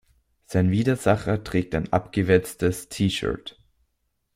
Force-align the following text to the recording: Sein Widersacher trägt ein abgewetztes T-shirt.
Sein 0.47 0.71
Widersacher 0.71 1.43
trägt 1.43 1.75
ein 1.75 1.93
abgewetztes 1.93 2.89
T-shirt. 2.89 3.61